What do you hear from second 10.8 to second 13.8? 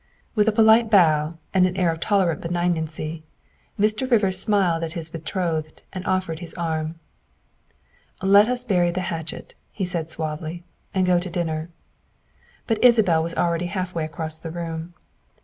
''and go to dinner." But Isabel was already